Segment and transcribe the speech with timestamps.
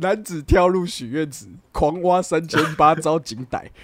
[0.00, 3.70] 男子跳入许愿池，狂挖三千八遭警逮。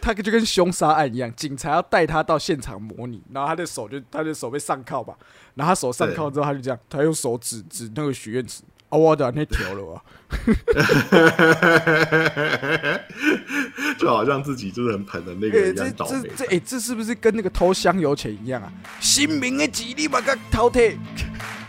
[0.00, 5.16] 他就跟凶杀案一样，警察要带他到现场模拟，然后他的手就他的手被上铐吧，
[5.54, 10.04] 然后他手上铐之后，他就这样，他用手指指那个许愿池，啊，我的那条了啊，
[13.98, 16.28] 就好像自己就是很捧的那个人、一这样倒霉。
[16.36, 18.70] 这这哎、这是不是跟那个偷香油钱一样啊？
[19.00, 20.98] 新民的吉利把个偷退，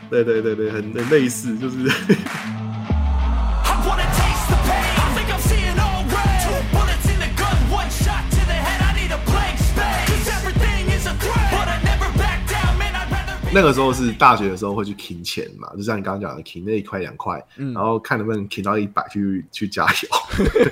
[0.09, 1.77] 对对对对，很很类似，就是。
[13.53, 20.09] 那个时候是大学的时候会去勤钱嘛，就像你刚刚讲的，勤那一块两块，然后看能不能勤到一百去去加油。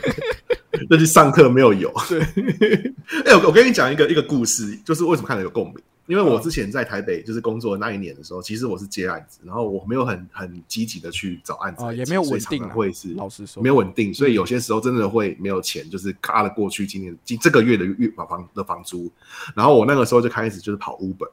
[0.89, 1.91] 就去上课没有油。
[2.07, 2.19] 对，
[3.25, 5.75] 哎、我我跟你讲一个一个故事，就是为什么看了有共鸣。
[6.05, 13.63] 因为我之前在台北就是工作的那一年的时候，其实我是接案子，然后我没有很很积极的去找案子也没有稳定会是老实说。
[13.63, 19.09] 没有稳定，所以有些时候真的会没有钱，就是卡了过去今年今这个月的月房的房租，
[19.55, 21.29] 然后我那个时候就开始就是跑 Uber，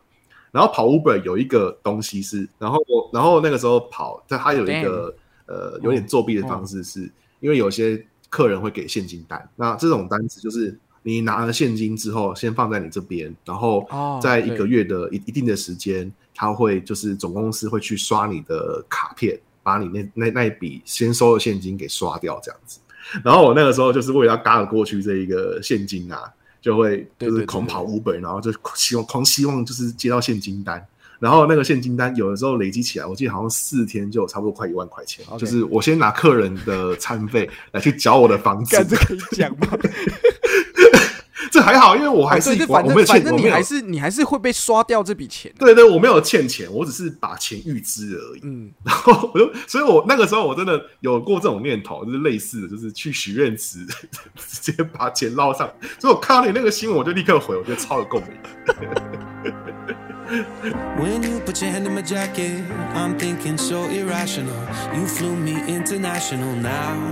[0.53, 5.13] 然后跑 Uber 有一个东西是，然后我然后那个时候跑，它它有一个
[5.47, 22.79] 呃有点作弊的方式是，因为有些客人会给现金单，那这种单子就是你拿了现金之后，先放在你这边，然后哦在一个月的一一定的时间，他会就是总公司会去刷你的卡片，把你那那那一笔先收的现金给刷掉，这样子。
[23.25, 30.87] 然后我那个时候就是为了要嘎了过去这一个现金啊，就会就是狂跑 Uber，然后就希望狂希望就是接到现金单。
[31.21, 35.25] 然后那个现金单有的时候累积起来，我记得好像四天就有差不多快一万块钱。
[35.39, 39.69] 就是我先拿客人的餐费来去缴我的房租干，这可以讲吗？
[41.51, 45.53] 这还好，因为我还是对，我我没有欠，我没有正你还是你还是会被刷掉这笔钱。
[45.59, 48.41] 对对，我没有欠钱，我只是把钱预支而已。
[48.45, 53.85] 嗯，然后我就，所以我那个时候我真的有过这种念头，就是类似的，就是去许愿池
[54.37, 55.69] 直接把钱捞上。
[55.99, 58.31] 所以我看到你那个新闻，我就立刻回，我觉得超有共鸣。
[60.98, 64.56] When you put your hand in my jacket, I'm thinking so irrational.
[64.94, 67.12] You flew me international now.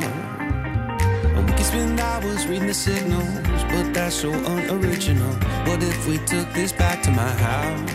[1.35, 3.27] And we can spend hours reading the signals,
[3.69, 5.33] but that's so unoriginal.
[5.65, 7.91] What if we took this back to my house?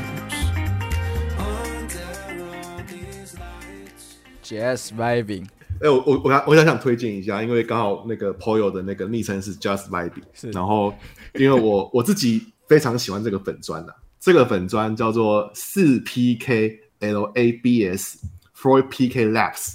[1.38, 4.18] Under all these lights.
[4.42, 5.46] Jazz vibing
[5.80, 10.92] 哎、我我我想我想想推荐一下，因为刚好那个 Poyo 的那个昵称是 Just Vibing，是然后
[11.34, 13.92] 因为我我自己非常喜欢这个粉砖呐、
[14.23, 18.21] 这个粉砖叫做四 PK LABS
[18.55, 19.73] Four PK Labs，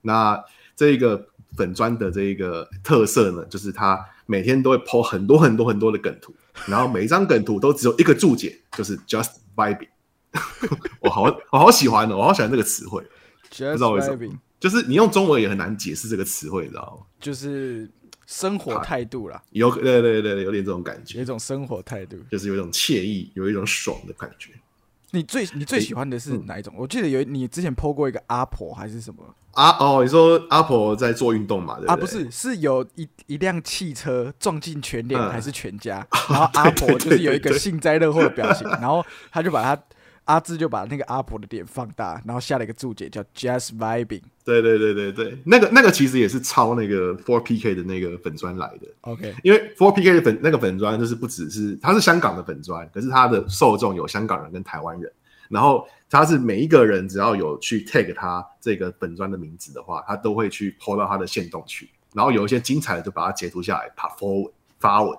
[0.00, 0.42] 那
[0.74, 6.34] 这个粉砖的这个特色呢，就是它每天都会 po 很多很多很多的梗图，
[6.66, 9.88] 然后每一张梗图都只有一个注解，就是 Just Vibing，
[11.00, 13.02] 我好我好喜欢哦，我好喜欢这个词汇。
[13.50, 17.06] ，Jazz 知道为什么就是你用中文也很难解释这个词汇，你知道吗？
[17.20, 17.90] 就是
[18.32, 22.16] 生活态度啦，有对对对对，有点这种感觉有一，种生活态度。
[22.30, 24.52] 就是有一种惬意，有一种爽的感觉。
[25.10, 26.72] 你最你最喜欢的是哪一种？
[26.74, 31.78] 我记得有你之前 PO 过一个阿婆还是什么啊哦，你说阿婆在做运动嘛？
[31.78, 31.94] 对啊？
[31.94, 35.96] 对不是，是有一一辆汽车撞进全脸嗯还是全家，
[36.30, 39.82] 然后阿婆就是有一个幸灾乐祸的表情，然后他就把他
[40.24, 44.22] 阿志就把那个阿婆的点放大，然后下了一个注解叫 Just Vibing。
[44.44, 48.88] 对对对对对，那个那个其实也是抄那个 Four PK 的那个粉砖来的。
[49.02, 55.12] OK，因为 Four PK 的粉那个粉砖就是不只是它是香港的粉砖，可是它的受众有香港人跟台湾人，
[55.48, 65.16] 然后他是每一个人只要有去 tag 他这个粉砖的名字的话，他都会去 po 到他的线动去，然后有一些精彩的就把它截图下来，发 forward 发文，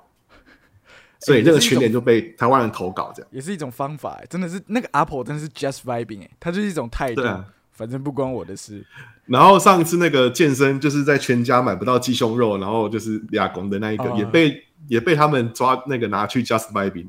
[1.25, 3.29] 所以这个群点就被台湾人投稿这样。
[3.31, 8.85] 也是一种方法、欸，真的是那个 Apple 真的是 Just Vibing 哎、它就是一种态度啊，反正不关我的事。
[9.25, 17.07] 然后上一次那个健身就是在全家买不到鸡胸肉，然后就是俩公的那一个、哦也被也被他们抓那个拿去 Just Vibing，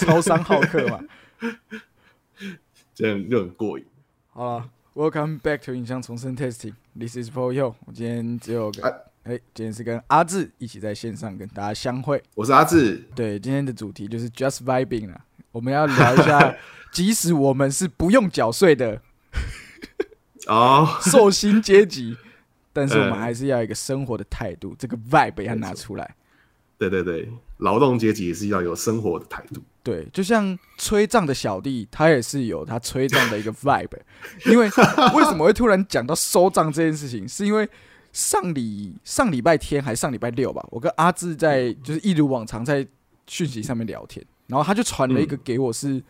[0.00, 1.00] 超商好客嘛。
[2.92, 3.84] 这样就很过瘾。
[4.32, 6.74] 好了，Welcome back to 影像重生 Testing。
[6.98, 7.74] This is for you。
[7.86, 8.92] 我今天只有跟哎
[9.24, 12.22] 哎、今天是跟阿志一起在线上跟大家相会。
[12.34, 15.18] 我是阿志，对，今天的主题就是 Just Vibing 了。
[15.50, 16.54] 我们要聊一下，
[16.92, 19.00] 即使我们是不用缴税的
[20.46, 22.18] 哦，受薪阶级，
[22.70, 26.14] 但是我们嗯还是要一个生活的态度，这个 vibe 要拿出来。
[26.76, 29.62] 对对对，劳动阶级也是要有生活的态度。
[29.82, 33.88] 对，就像吹账的小弟，他也是有他吹账的一个 vibe。
[34.44, 37.66] 因为为什么会突然讲到收账这件事情，是因为
[38.14, 42.86] 上礼上礼拜天还上礼拜六吧，我跟阿志在就是一如往常在
[43.26, 46.00] 讯息上面聊天，然后他就传了一个给我是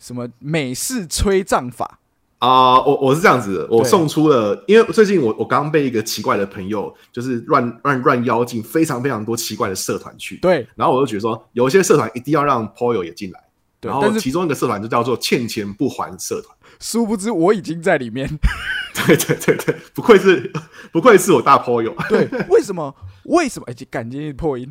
[0.00, 2.00] 什么美式吹账法，
[2.38, 10.66] 啊、我我是这样子的，我送出了，因为最近我我刚被一个奇怪的朋友，就是乱乱乱邀进非常非常多奇怪的社团去，对。
[10.74, 13.40] 然后我就觉得说，有一些社团一定要让 Poyo 也进来，
[13.80, 18.28] 然后其中一个社团就叫做欠钱不还社团，殊不知我已经在里面。
[19.06, 20.52] 对对对对，不愧是
[20.92, 22.94] 不愧是我大 Poyo，对，为什么？
[23.24, 23.66] 为什么？
[23.70, 24.70] 哎，感觉破音。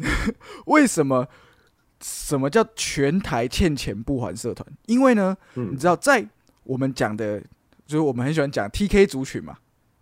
[0.68, 1.28] 为什么？
[2.04, 4.68] 什么叫全台欠钱不还社团？
[4.88, 6.26] 因为呢，嗯你知道，在
[6.64, 7.40] 我们讲的，
[7.86, 9.56] 就是我们很喜欢讲 TK 族群嘛，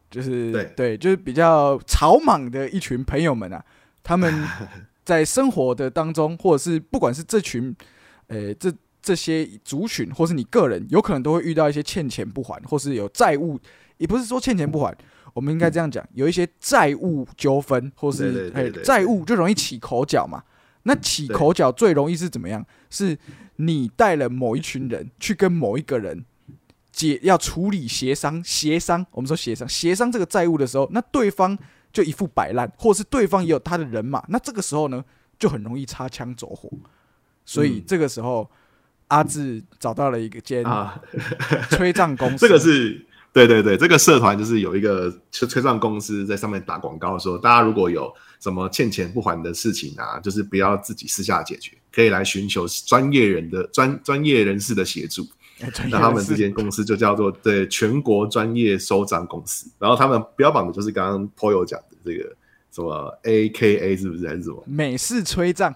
[0.09, 3.63] 就是对就是比较草莽的一群朋友们啊，
[4.01, 4.33] 他们
[5.03, 7.75] 在生活的当中，或者是不管是这群，
[8.27, 8.71] 呃，这
[9.09, 13.59] 这些族群，或是你个人，有可能都会遇到一些欠钱不还，或是有债务，
[13.97, 14.95] 也不是说欠钱不还，
[15.33, 18.51] 我们应该这样讲，有一些债务纠纷，或是
[18.83, 20.43] 债务就容易起口角嘛。
[20.83, 22.63] 那起口角最容易是怎么样？
[22.91, 23.17] 是
[23.55, 26.23] 你带了某一群人去跟某一个人
[26.91, 31.57] 解要处理协商协商，我们说协商协商这个债务的时候，那对方
[31.91, 35.03] 就一副摆烂，或是对方也有他的人马，那这个时候呢
[35.39, 36.69] 就很容易擦枪走火。
[37.45, 38.47] 所以嗯这个时候，
[39.09, 40.99] 阿志找到了一个间啊，
[41.69, 55.27] 催账公司，这个是对对对，这个社团就是有一个催催账公司在上面打广告说，大家如果有什么欠钱不还的事情啊，就是不要自己私下解决，可以来寻求专业人的专专业人士的协助。
[55.91, 62.33] 那他们这间公司就叫做对全国专业收账公司，然后他们标榜的就是刚刚 Poyo 讲的这个
[62.71, 64.25] 什么 AKA 是不是？
[64.25, 64.63] 还是什么？
[64.65, 65.75] 美式催账，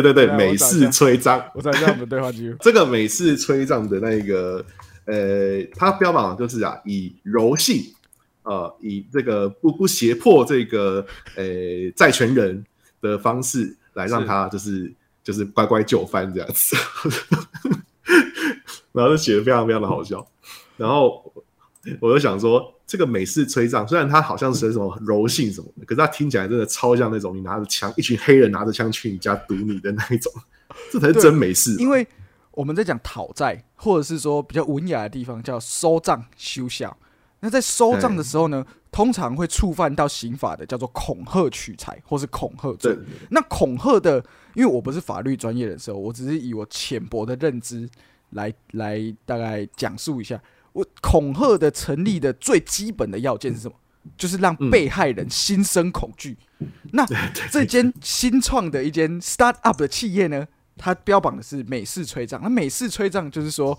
[0.00, 1.44] 对对，美式催账。
[1.54, 2.56] 我找一下我们对话记录。
[2.64, 4.64] 这个美式催账的那个，
[5.04, 7.82] 呃，它标榜就是啊，以柔性，
[8.44, 11.06] 呃，以这个不不胁迫这个
[11.36, 11.44] 呃
[11.94, 12.64] 债权人
[13.02, 14.90] 的方式来让是他就是
[15.22, 16.74] 就是乖乖就范这样子，
[18.92, 20.26] 然后就写的非常非常的好笑，
[20.78, 21.30] 然后
[22.00, 30.32] 我就想说，这个美式催账虽然它好像是什么柔性什么的，可是它听起来真的超像那种你拿着枪，一群黑人拿着枪去你家堵你的那一种，
[30.92, 31.74] 这才是真美式。
[31.76, 32.06] 因为
[32.52, 36.96] 我们在讲讨债，或者是说比较文雅的地方叫收账休效。
[37.40, 42.96] 那在收账的时候呢，通常会触犯到刑法的叫做恐吓取财或是恐吓罪。
[43.30, 44.24] 那恐吓的，
[44.54, 47.88] 因为我不是法律专业人士哦，我只是以我浅薄的认知
[48.30, 50.40] 来来大概讲述一下，
[50.72, 53.74] 我恐吓的成立的最基本的要件是什么？
[54.16, 56.36] 就是让嗯被害人心生恐惧。
[56.92, 57.06] 那
[57.50, 60.46] 这间新创的一间 start up 的企业呢，
[60.76, 62.40] 它标榜的是美式催账。
[62.42, 63.78] 那美式催账就是说，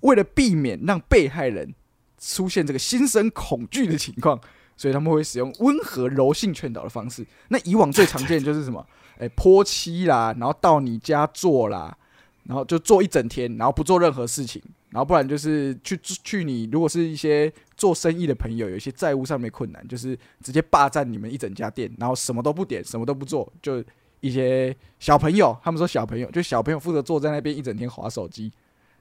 [0.00, 1.74] 为了避免让被害人
[2.18, 4.40] 出现这个心生恐惧的情况，
[4.76, 7.26] 所以他们会使用温和柔性劝导的方式。
[7.48, 8.86] 那以往最常见的就是什么？
[9.18, 11.96] 哎、泼漆啦，然后到你家做啦，
[12.44, 23.82] 然后就做一整天，然后不做任何事情，然后不然就是去去你如果是一些做生意的朋友，有一些债务上面困难，就是直接霸占你们一整家店，然后什么都不点，什么都不做，就
[24.20, 28.52] 一些小朋友，他们说小朋友就小朋友负责坐在那边一整天划手机。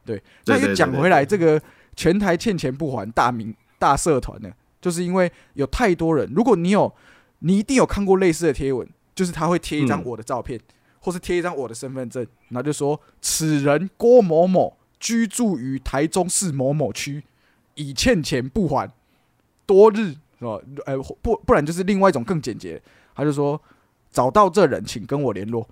[0.05, 1.61] 对，那又讲回来，这个
[1.95, 4.49] 全台欠钱不还大名大社团呢，
[4.79, 6.91] 就是因为有太多人，如果你有，
[7.39, 10.59] 你一定有看过类似的贴文，就是他会贴一张嗯我的照片，
[10.99, 17.23] 或是贴一张我的身份证，然后就说此人郭某某居住于台中市某某区，
[17.75, 18.89] 已欠钱不还，
[19.65, 20.59] 多日是吧？
[20.85, 22.81] 呃，不不然就是另外一种更简洁，
[23.15, 23.61] 他就说
[24.11, 25.67] 找到这人，请跟我联络。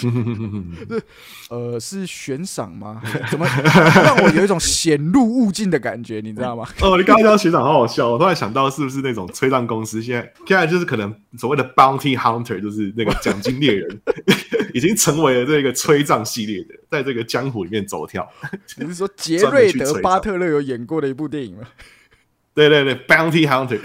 [1.50, 3.02] 呃，是悬赏吗？
[3.30, 6.20] 怎么让我有一种显入物境的感觉？
[6.22, 6.66] 你知道吗？
[6.80, 14.00] 哦，你刚刚讲学长好好笑，我突然想到是不是那种催账公司现在现在就是可能所谓的 bounty hunter，就是那个奖金猎人，
[14.74, 18.28] 已经成为了这个催账系列的，在这个江湖里面走跳。
[18.78, 21.62] 你是说杰瑞德·巴特勒有演过的一部电影吗？
[22.54, 23.80] 对对对，bounty hunter。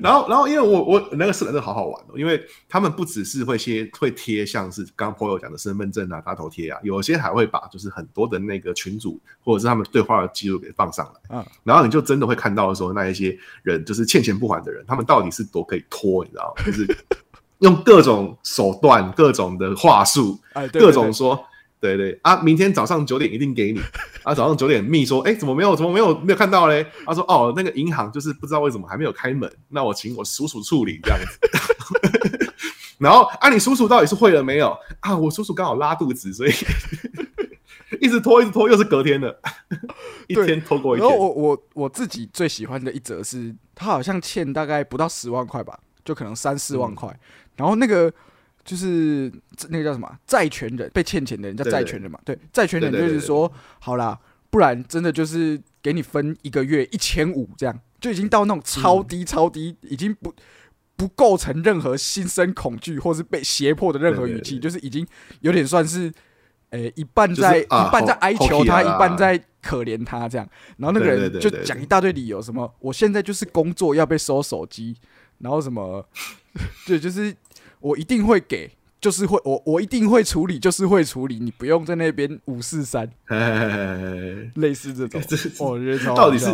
[0.00, 16.64] 然后，然后，因为我我那个社团真的好好玩哦，因为他们不只是会贴会贴像是刚刚 Paul 讲的身份证啊、大头贴啊，有些还会把就是很多的那个群主或者是他们对话的记录给放上来，嗯，然后你就真的会看到说那一些人就是欠钱不还的人，他们到底是多可以拖，你知道吗？
[16.64, 16.86] 就是
[17.58, 20.38] 用各种手段、各种的话术，
[20.72, 21.46] 各种说。
[21.80, 23.78] 对对啊，明天早上九点一定给你。
[24.22, 25.76] 啊，早上九点密说，哎，怎么没有？
[25.76, 26.18] 怎么没有？
[26.20, 26.86] 没有看到嘞？
[27.04, 31.38] 他说，哦，那个银行就是不知道为什么还没有开门，那我请我叔叔处理这样子。
[32.96, 34.74] 然后啊，你叔叔到底是会了没有？
[35.00, 36.52] 啊，我叔叔刚好拉肚子，所以
[38.00, 39.38] 一直拖，一直拖，又是隔天的，
[40.26, 41.06] 一天拖过一天。
[41.06, 47.14] 然后我我我自己最喜欢的一则是，他好像欠大概不到十万块吧，就可能三四万块。
[47.56, 48.12] 然后那个
[48.64, 49.32] 就是
[49.68, 54.18] 那个叫什么债权人被欠钱的人叫债权人嘛，对，债权人就是说，好啦，
[54.50, 60.34] 不然真的就是给你分一个月一千五这样，就已经到那种超低超低，已经不
[60.96, 65.06] 不构成任何心生恐惧或是被胁迫的任何语气，就是已经
[65.40, 66.12] 有点算是。
[66.70, 70.44] 诶、一半就是在、啊一半在哀求他，一半在可怜他，这样。
[70.76, 74.96] 然后那个人就讲一大堆理由，什么我现在就是工作要被收手机，
[75.38, 76.04] 然后什么，
[76.84, 77.32] 对，就是
[77.84, 86.46] 我一定会给，就是会我我一定会处理，就是会处理，你不用在那边五四三，嘿嘿嘿嘿嘿类似这种 这，我觉得到底是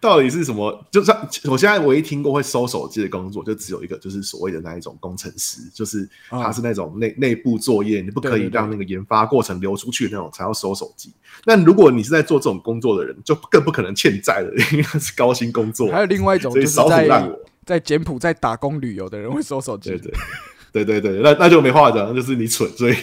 [0.00, 0.86] 到底是什么？
[0.92, 11.12] 就算我现在唯一听过会收手机的工作，就只有一个，就是所谓的那一种工程师，就是他是那种内内部作业，你不可以让那个研发过程流出去的那种，才要收手机。
[11.44, 15.90] 那如果你是在做这种工作的人，就更不可能欠债了，因为他是高薪工作。
[15.90, 17.36] 还有另外一种就是在烂我。
[17.64, 19.90] 在柬埔寨打工旅游的人会收手机。
[19.90, 20.12] 对，对。
[20.72, 22.94] 对对对，那那就没话讲，就是你蠢，所以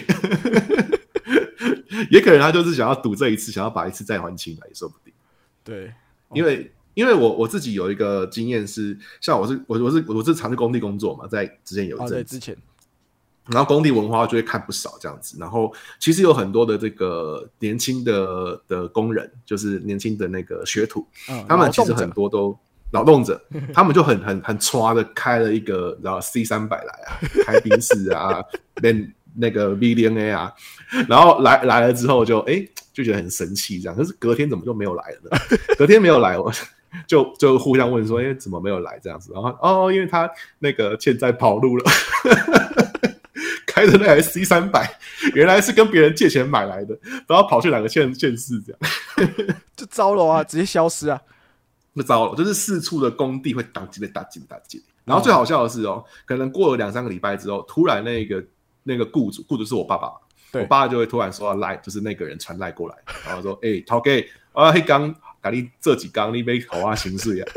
[2.10, 5.14] 也可能他就是想要赌这一次，想要把一次债还清来，也说不定。
[5.62, 5.92] 对，
[6.32, 12.56] 因为因为我我自己有一个经验是，像我是我我是我是常去工地工作嘛，在之前有一啊，对，之前。
[13.46, 22.58] 然后工地文化就会看不少这样子，然后其实有很多的这个年轻的的工人，就是年轻的那个学徒，嗯，他们其实很多都
[22.92, 23.40] 劳动者，
[23.72, 28.42] 他们就很很很刷的开了一个然后 C 三百来啊， 开宾士啊，
[28.80, 30.52] 变那个 VDNA 啊，
[31.08, 35.38] 然后来来了之后就哎就觉得很神奇这样，可是隔天怎么就没有来了呢？
[35.78, 36.52] 隔天没有来，我
[37.06, 39.32] 就就互相问说，哎怎么没有来这样子？
[39.32, 40.28] 然后哦，因为他
[40.58, 41.84] 那个欠债跑路了。
[43.66, 44.92] 开的那台 C 三百，
[45.32, 49.56] 原来是跟别人借钱买来的，然后跑去哪个县县市这样。
[49.76, 51.18] 就糟了啊，直接消失啊，
[52.00, 54.82] 那糟了，就是四处的工地会打击的打击的打击。
[55.04, 58.42] 然后最好笑的是哦，可能过了两三个礼拜之后，突然那个
[58.84, 60.08] 那个雇主，雇主是我爸爸，
[60.52, 62.94] 对我爸就会突然说要赖，就是那个人传赖过来，
[63.26, 67.46] 然后说：“哎、陶给啊，黑刚咖喱这几缸你杯好啊形式呀。”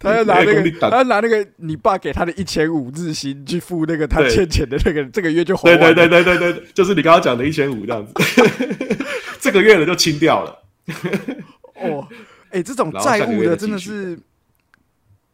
[0.00, 5.94] 他要拿那个， 他要拿那个你爸给他的一千五日薪去付那个他欠钱的那个，这个月就还对。
[5.94, 8.12] 对对对对对，就是你刚刚讲的一千五这样子，
[9.40, 10.63] 这个月的就清掉了。
[11.74, 12.06] 哦，
[12.50, 14.18] 哎、这种债务的真的是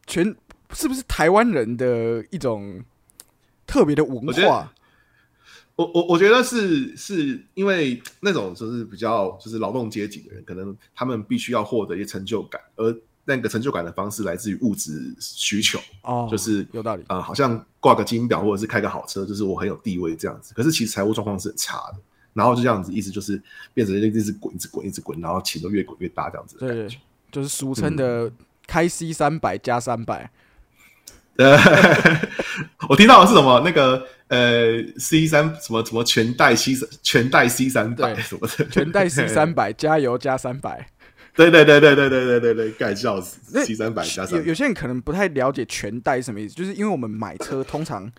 [0.06, 0.24] 全
[0.72, 2.82] 是不是台湾人的一种
[3.66, 4.72] 特别的文化？
[5.76, 17.04] 我我我觉得是是因为那种就是比较就是劳动阶级的人，可能他们必须要获得一些成就感，而那个成就感的方式来自于物质需求，哦，就是有道理。
[17.08, 20.52] 呃，好像挂个金表或者是开个好车，就是我很有地位这样子。
[20.52, 21.98] 可是其实财务状况是很差的，
[22.32, 23.40] 然后就这样子，意思就是
[23.74, 26.98] 变成一直滚，一直滚，一直滚，然后钱都越滚越大这样子的感觉。，
[27.32, 28.30] 就是俗称的
[28.66, 30.30] 开 C 三百加三百。
[31.36, 31.56] 呃，
[32.88, 33.60] 我听到的是什么？
[33.64, 40.86] 那个呃，C 三什么什么全带 C 全带 C 三百对什么的，全带 C 三百， 加油加三百。
[41.34, 48.10] 对对对对对对对对对，干笑死！C 三百加有三有些人可能不太了解全贷是什么意思，就是因为我们买车通常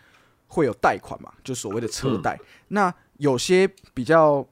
[0.47, 2.39] 会有贷款嘛，就所谓的车贷。
[2.69, 2.91] 那
[3.21, 4.43] 有些比较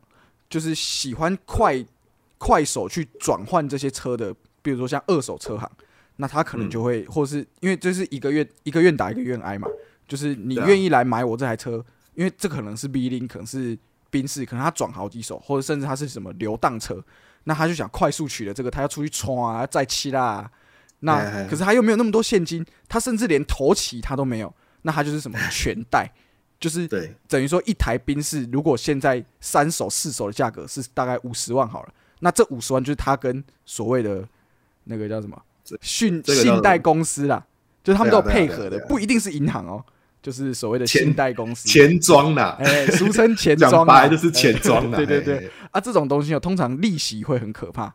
[0.47, 1.83] 就是喜欢快
[2.37, 5.69] 快手去转换这些车的，比如说像二手车行，
[6.17, 9.67] 那他可能就会，或是因为这是一个月一个愿打一个愿挨嘛，
[10.07, 11.83] 就是你愿意来买我这台车，
[12.13, 13.75] 因为这可能是 B 零，可能是
[14.11, 17.03] 宾士，可能他转好几手，或者甚至他是什么流荡车，
[17.45, 20.49] 那他就想快速取得这个，他要出去冲啊，要载气啦。
[20.99, 26.11] 那可是他又没有那么多现金，他甚至连头期他都没有，那他就是什么全贷，
[26.59, 34.27] 就是对等于说一台宾士，如果现在三手四手的价格是大概五十万好了，那这五十万就是他跟所谓的
[34.83, 35.41] 那个叫什么
[35.81, 37.45] 信信贷公司啦，
[37.83, 39.81] 就是他们都有配合的不一定是银行哦，
[40.21, 41.69] 就是所谓的信贷公司。
[41.69, 44.97] 钱庄啦，哎，俗称钱庄啊，白就是钱庄呐。
[44.97, 47.93] 对对对，啊，这种东西哦，通常利息会很可怕，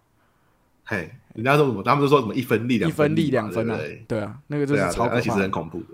[0.85, 1.83] 嘿，人家说什么？
[1.83, 3.78] 他们都说什么一分利两一分利利两分啊
[4.09, 5.37] 对啊，那个就是超可对啊那其实。
[5.37, 5.88] 很恐怖的。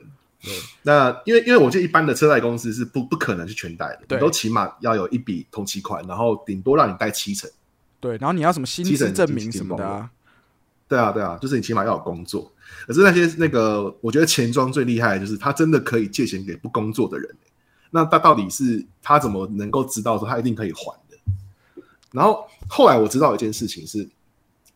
[0.83, 7.51] 那因为因为我觉得一般的车贷公司是不不可能去全贷的，对你都起码要有一笔同期款，然后顶多让你贷七成。
[8.01, 10.11] 对，然后你要什么薪资证明什么的啊，
[10.89, 12.51] 对啊，对啊，就是你起码要有工作。
[12.87, 17.29] 可是那些那个，我觉得钱庄最厉害的就是他真的可以借钱给不工作的人。
[17.91, 21.83] 那他到底是他怎么能够知道说他一定可以还的？
[22.13, 24.09] 然后后来我知道一件事情是，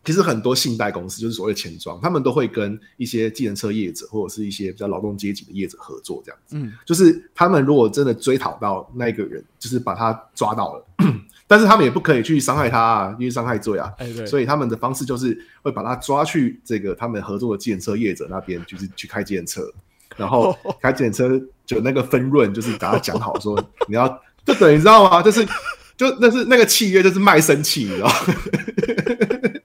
[0.04, 6.56] 其实很多信贷公司就是所谓的钱庄，他们都会跟一些计程车业者或者是一些比较劳动阶级的业者合作，这样子。
[6.56, 10.84] 嗯，就是他们如果真的追讨到那个人，就是把他抓到了，
[11.46, 13.92] 但是他们也不可以去伤害他啊，因为伤害罪啊。
[13.98, 19.62] 哎对，所以他们的方式就是会把他抓去这个他们合作的计程车业者那边，就是去开计程车，
[20.16, 23.58] 然后开计程车就那个分润，就是把他讲好说
[23.88, 24.06] 你要，
[24.44, 25.22] 就等于知道吗？
[25.22, 25.46] 就是
[25.96, 28.14] 就那是那个契约就是卖身契，你知道吗？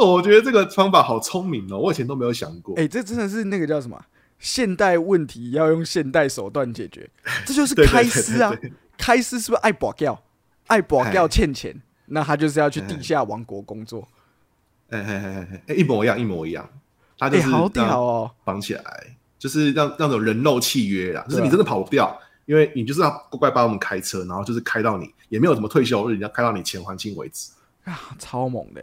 [0.00, 2.74] 哦，我觉得这个方法好聪明哦，我以前都没有想过。
[2.76, 4.02] 哎、这真的是那个叫什么？
[4.38, 7.08] 现代问题要用现代手段解决，
[7.44, 8.50] 这就是开司啊！
[8.96, 10.18] 开司是不是爱保掉？
[10.68, 14.08] 爱保掉哎欠钱，那他就是要去地下王国工作。
[14.88, 16.66] 哎哎哎哎哎，一模一样，一模一样。
[17.18, 18.30] 他哎、就是好屌哦！
[18.42, 27.50] 绑起来，就是让那种人肉契约啦，就是你真的跑不掉，因为你就是要乖乖帮我们开车，然后就是开到你也没有什么退休日，你要开到你钱还清为止。
[27.84, 28.82] 啊，超猛的。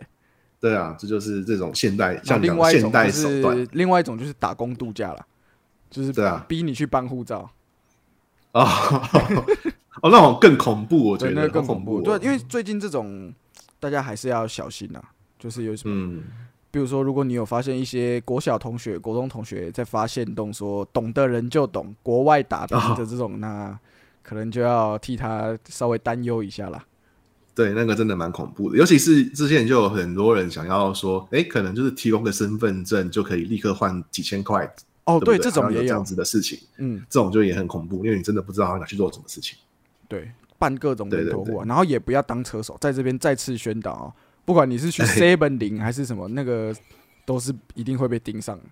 [0.60, 3.58] 对啊，这就是这种现代，像讲另外一种就的现代手段。
[3.58, 5.26] 是另外一种就是打工度假了，
[5.90, 6.44] 就是对啊。
[6.48, 7.50] 逼你去办护照，
[8.54, 8.66] 哦
[10.02, 12.02] 哦，那种更恐怖，我觉，得那个更恐怖。
[12.02, 13.34] 对，因为最近这种
[13.80, 15.04] 大家还是要小心啊，
[15.38, 16.24] 就是有什么，嗯，
[16.72, 23.78] 比如说如果你有发现一些国小同学、国中同学在发现动说懂的人就懂，国外打拼的这种，那
[24.24, 26.84] 可能就要替他稍微担忧一下啦。
[27.58, 34.72] 对，那个真的蛮恐怖的，尤其是之前就有很多人想要说，哎，可能就是提供个身份证就可以立刻换几千块，
[35.06, 39.58] 哦，对这种也有这样，子的事情，嗯，这种就也很恐怖，因为你真的不知道要拿去做什么事情。
[40.08, 44.14] 对，办各种对对人头户啊，然后也不要当车手，在这边再次宣导啊，
[44.46, 46.72] 不管你是去 哎 Seven 零还是什么，那个
[47.26, 48.64] 都是一定会被盯上的。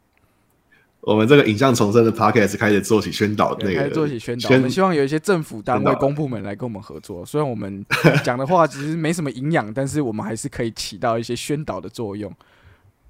[1.05, 4.49] 我们这个影像重生的 podcast 开始做起宣导，那，个开始做起宣导。
[4.49, 7.23] 我们希望有一些政府单位、公部门来跟我们合作。
[7.23, 7.85] 虽然我们
[8.25, 12.33] 讲的话其实没什么营养，但是我们还是可以起到一些宣导的作用。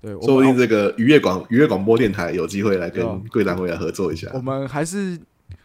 [0.02, 4.30] 对，我说不定们这个愉悦广愉悦广播电台有机会来跟贵单位来合作一下。
[4.34, 5.18] 我们还是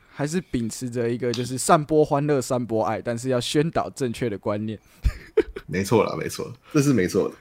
[0.08, 4.78] 还是秉持着一个就是散播欢乐、散播爱，但是要宣导正确的观念。
[5.66, 7.34] 没错了，没错，这是没错的。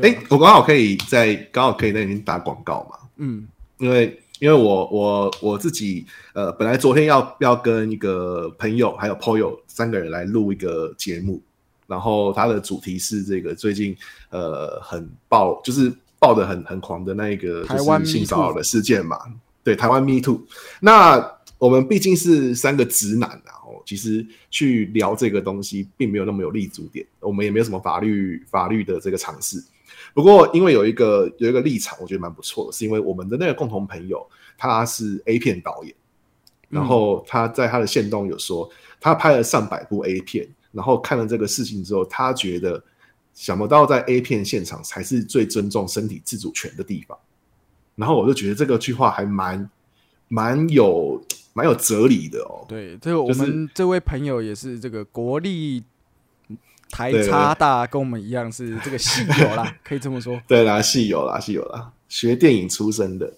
[0.00, 11.42] 对哎、我刚好可以在刚好可以在里面打广告嘛，嗯，因为因为我我我自己呃，本来昨天要要跟一个朋友还有 POYO 三个人来录一个节目，
[11.86, 13.96] 然后它的主题是这个最近
[14.30, 19.18] 呃很爆，就是爆的很很狂的那一个台湾就是性骚扰的事件嘛，
[19.64, 20.40] 对，台湾 Me Too。
[20.80, 29.62] 那我们毕竟是三个直男啊，哦，其实去聊这个东西并没有那么有立足点，我们也没有什么法律法律的这个尝试。
[30.18, 35.94] 不过，因为有一个有一个立场，我觉得蛮不错的，是因为我们的那个共同朋友他是 A 片导演，
[36.68, 38.68] 然后他在他的线动有说，
[39.00, 42.82] 他拍了上百部 A 片，然后看了这个事情之后，他觉得
[43.32, 47.16] 想不到在 A 片现场才是最尊重身体自主权的地方。
[47.94, 49.70] 然后我就觉得这个句话还蛮
[50.26, 52.66] 蛮有蛮有哲理的哦。
[52.68, 55.84] 对，这个我就是们这位朋友也是这个国立
[56.90, 60.40] 台差大，跟我们一样是这个戏友啦， 可以这么说。
[60.46, 63.32] 对啦，戏友啦，戏友啦，学电影出身的。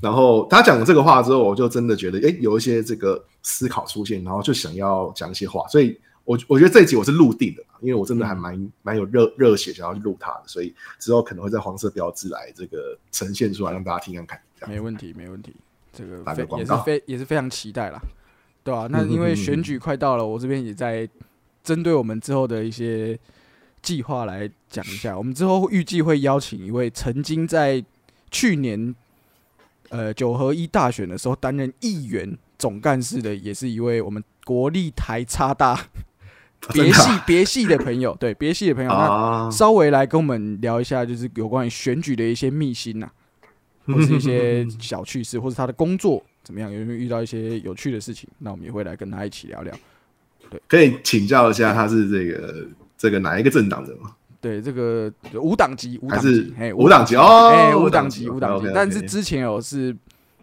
[0.00, 5.66] 然后他讲了这个话之后，我就真的觉得，哎，有一些这个思考出现，然后就想要讲一些话。
[5.68, 14.68] 所以我我觉得这一集我是录定的，因为我真的还蛮蛮有热热血，想要去录它的，所以之后可能会在黄色标志来这个呈现出来，让大家听看看。
[14.68, 15.54] 没问题，没问题，
[15.92, 16.22] 这个
[16.58, 18.00] 也是非也是非常期待啦，
[18.64, 21.08] 对啊、那嗯因为 选举快到了，我这边也在
[21.66, 23.18] 针对我们之后的一些
[23.82, 25.18] 计划来讲一下。
[25.18, 27.84] 我们之后预计会邀请一位曾经在
[28.30, 28.94] 去年
[29.88, 35.88] 呃九合一大选的时候担任议员总干事的，也是一位我们国立台差大
[36.72, 43.10] 别系别系的朋友，对别系的朋友，那啊，稍微来跟我们聊一下，就是有关于选举的一些秘辛呐、
[43.86, 48.28] 或是一些小趣事，或是他的工作怎么样，有没有遇到一些有趣的事情？
[48.38, 49.74] 那我们也会来跟他一起聊聊。
[50.68, 52.66] 可以请教一下，他是这个
[52.96, 54.12] 这个哪一个政党的吗？
[54.40, 58.70] 对，这个无党籍，无党还是籍，哎，无党籍哦哎，无无党籍，党籍无党籍。
[58.72, 59.96] 但是之前有是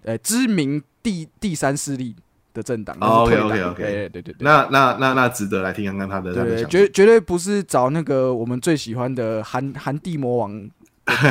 [0.04, 2.13] 呃知名第第三势力
[2.54, 4.36] 的政党，哦但是退党 OK，OK，OK 对对对对。
[4.39, 10.69] 那那那那值得来听看看他的对，绝绝对不是找那个我们最喜欢的韩韩地魔王的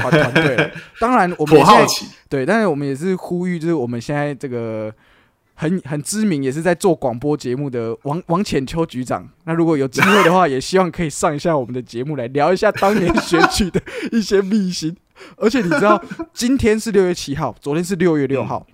[0.01, 0.73] 团团队。
[0.99, 4.91] 当然，我们好奇，对，但是我们也是呼吁，就是我们现在这个
[5.55, 9.29] 很很知名，也是在做广播节目的王王浅秋局长。
[9.45, 14.97] 那如果有机会的话，也希望可以上一下我们的节目，来聊一下当年选举的一些秘辛。
[15.37, 18.67] 而且你知道，今天是六月七号， 昨天是六月六号。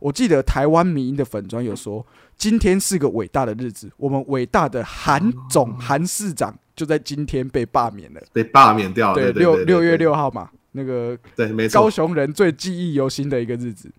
[0.00, 2.04] 我记得台湾民音的粉专有说，
[2.36, 8.20] 今天是个伟大的日子，我们伟大的韩总韩市长就在今天被罢免了。
[8.34, 9.14] 被罢免掉了。
[9.14, 13.90] 对，六六月，六号嘛，那个对，没高，雄人最记忆犹新的一个日子。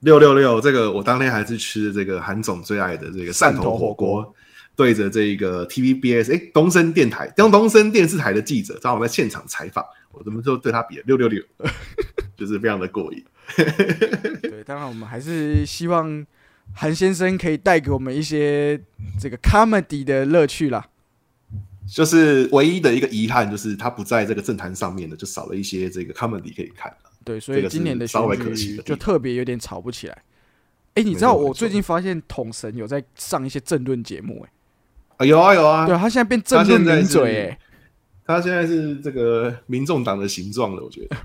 [0.00, 4.34] 六六六，这个我当天还是吃这个韩总最爱的这个汕头火锅锅，
[4.76, 11.42] 对着这个 TVBS 哎东森电台，东东森电视台的记者，正好在现场采访，我怎么就对他比了六六六，
[12.36, 13.24] 就是非常的过瘾。
[14.42, 16.24] 对，当然我们还是希望
[16.74, 18.80] 韩先生可以带给我们一些
[19.20, 20.86] 这个 comedy 的乐趣啦。
[21.88, 27.05] 就是唯一的一个遗憾，就是他不在这个政坛上面的，就少了一些这个 comedy 可以看了。
[27.26, 30.22] 对，所以今年的稍微选可惜就特别有点吵不起来。
[30.94, 34.50] 哎，你知道我最近发现统神有在上一些政论节目，哎，
[35.16, 37.58] 啊，有啊有啊，对啊，他现在变政他论嘴，哎，
[38.24, 41.16] 他现在是这个民众党的形状了，我觉得，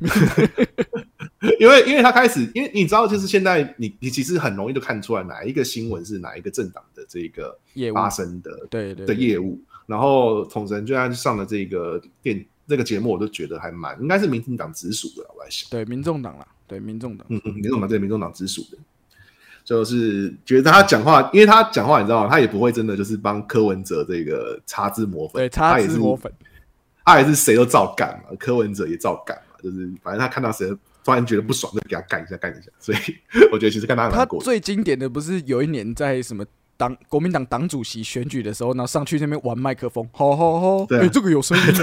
[1.59, 9.05] 因为因为他开始，因为你知道，就是现在你你其实很容易就看出来哪一个新闻是哪一个政党的这个业务发生的对对对。
[9.05, 18.77] 的业务，然后统神居然上了这个电这个节目，我都觉得还蛮应该是民进党直属的，我在想，对，民众党啦，对民众党，嗯嗯，民众党对民众党直属的。
[19.63, 22.29] 就是觉得他讲话，因为他讲话，你知道吗？
[22.29, 26.31] 他也不会真的就是帮柯文哲这个擦脂抹粉，对，擦脂抹粉，
[27.05, 30.67] 他也是谁都照干嘛，柯文哲也照干嘛，就是反正他看到谁
[31.03, 32.71] 突然觉得不爽，就给他干一下干一下。
[32.79, 32.97] 所以
[33.53, 34.25] 我觉得其实看他还他。
[34.39, 36.43] 最经典的不是有一年在什么
[36.81, 41.03] 党国民党党主席选举的时候，然后上去那边玩麦克风，吼吼吼，对啊。
[41.03, 41.63] 哎，这个有声音。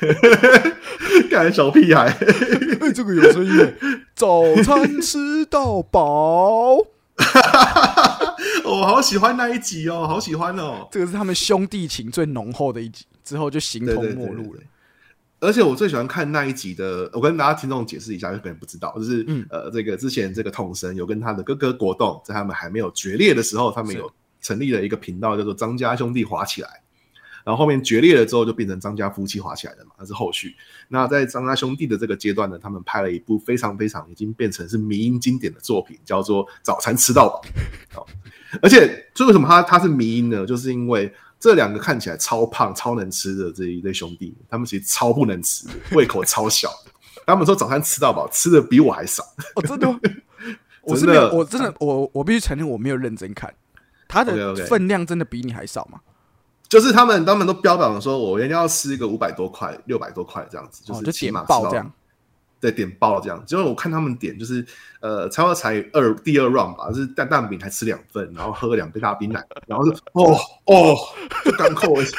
[0.00, 2.06] 哎，干小屁孩，
[2.80, 3.60] 哎，这个有声音。
[3.60, 3.74] 哎，
[4.16, 6.78] 早餐吃到饱，
[8.64, 10.88] 我 好喜欢那一集哦，好喜欢哦。
[10.90, 14.60] 这个是他们兄弟情最浓厚的一集，之后就形同对对对陌路了。
[14.60, 14.66] 对。
[15.40, 26.82] 而且我最喜欢看那一集的，我跟大家听众解释一下，有可能不知道，就是、嗯呃，这个之前这个统神有跟他的哥哥国栋，在他们还没有决裂的时候，他们有成立了一个频道，叫做张家兄弟滑起来。
[27.42, 30.54] 然后后面决裂了之后，就变成张家夫妻滑起来的嘛，那是后续。
[30.88, 37.42] 那在张家兄弟的这个阶段呢，他们拍了一部非常非常已经变成是迷音经典的作品，叫做《早餐吃到饱》。
[37.98, 38.06] 哦，
[38.60, 40.44] 而且所以为什么他他是迷音呢？
[40.44, 46.92] 就是因为这两个看起来超胖、超能吃的这一对兄弟，他们其实超不能吃，胃口超小的。
[47.26, 49.24] 他们说早餐吃到饱，吃的比我还少。
[49.54, 49.98] 哦，真的吗？
[50.82, 53.52] 我是真的没有，我真的，我我必须承认我没有认真看，
[54.06, 56.00] 它的分量真的比你还少吗？
[56.68, 61.92] 就是他们他们都标榜说，我一定要吃一个五百多块、六百多块这样子，就，是就点起码这样。
[62.60, 63.42] 对，点爆了这样。
[63.46, 64.64] 结果我看他们点就是，
[65.00, 70.96] 呃，差不多才二第二 round 吧，就是蛋蛋饼还吃两份，然后喝了两杯大冰奶，然后就哦哦，
[71.44, 72.18] 就干扣了一下，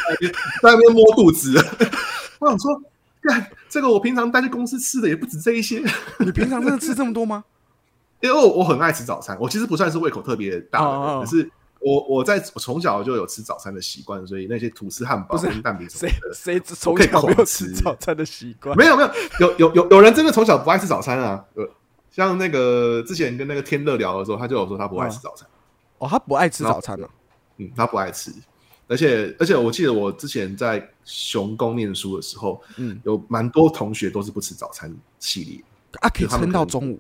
[0.63, 1.55] 在那边摸肚子。
[2.39, 2.81] 我想说，
[3.21, 5.83] 干这个我平常带去公司吃的也不止这一些，
[6.19, 7.43] 你平常真的吃这么多吗？
[8.21, 11.49] 因为我我很爱吃早餐，我其实不算是胃口特别大的可是
[11.81, 18.73] 我我在我从小就有吃早餐的习惯，所以那些吐司、汉堡跟蛋饼什谁么的，谁从小没有吃吃早餐的习惯？
[18.77, 21.43] 没有没有，有有有有人真的从小不爱吃早餐啊。
[21.55, 21.67] 呃，
[22.11, 25.47] 像那个之前跟那个天乐聊的时候，他就有说他不爱吃早餐，
[25.97, 27.09] 哦，他不爱吃早餐啊。
[27.57, 28.31] 嗯，他不爱吃。
[28.87, 35.63] 而且而且，我记得我之前在熊工念书的时候，嗯，有蛮多同学都是不吃早餐系列。
[36.01, 36.99] 啊，可以撑到中午。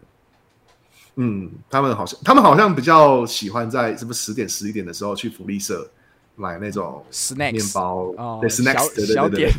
[1.15, 5.89] 嗯，他们好像他们好像比较喜欢在什么十点十一点的时候去福利社
[6.35, 9.51] 买那种 snacks 面包，哦，对 snacks，小对对对小对点，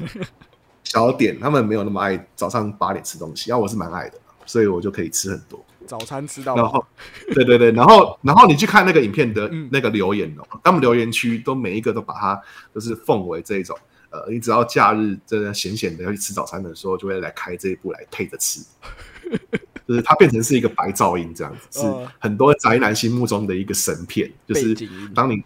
[0.84, 5.62] 小点，他们没有那么爱早上八点吃东西，然后我是蛮爱的，所以我就可以吃很多。
[5.86, 6.62] 早餐吃到饱。
[6.62, 6.86] 然后，
[7.34, 12.40] 对对对，然后然后你去看那个影片的嗯那个留言哦，他们留言区都每一个都把它
[12.72, 13.76] 就是奉为这一种，
[14.10, 18.60] 呃，你只要假日真的闲闲的要去吃早餐的时候，就会来开这一部来配着吃，
[19.92, 24.74] 就是它变成是一个白噪音这样子，是哦很多宅男心目中的一个神片，就是
[25.14, 25.42] 当你。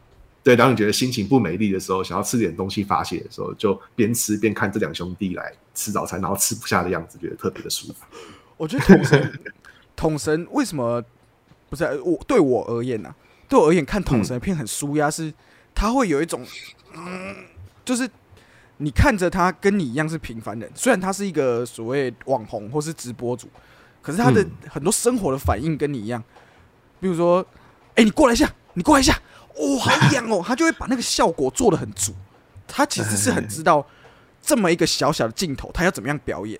[0.46, 7.94] 对，当你觉得心情不美丽的时候，想要吃点东西发泄的时候，就边吃边看这两兄弟来吃早餐，然后吃不下的样子，觉得特别的舒服。
[8.56, 9.28] 我觉得
[9.96, 11.02] 统神，为什么
[11.68, 13.16] 不是我对我而言呢、啊？
[13.48, 15.34] 对我而言，看统神的片很舒压，是
[15.74, 16.46] 他会有一种，
[16.94, 17.34] 嗯，
[17.84, 18.08] 就是
[18.76, 23.48] 你看着他跟你一样是平凡人，虽然他是一个所谓网红或是直播主，
[24.06, 24.50] 可是他的嗯。
[24.70, 26.22] 很多生活的反应跟你一样，
[27.00, 27.44] 比如说，
[27.96, 29.20] 哎、你过来一下，你过来一下，
[29.56, 32.14] 哦，好痒哦， 他就会把那个效果做的很足，
[32.68, 33.84] 他其实是很知道
[34.40, 36.58] 这么一个小小的镜头，他要怎么样表演。